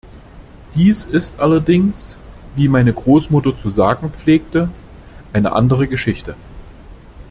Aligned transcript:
Dies 0.73 1.05
ist 1.05 1.39
allerdings, 1.39 2.17
wie 2.55 2.67
meine 2.69 2.91
Großmutter 2.91 3.55
zu 3.55 3.69
sagen 3.69 4.09
pflegte, 4.11 4.71
eine 5.31 5.51
andere 5.51 5.87
Geschichte. 5.87 6.35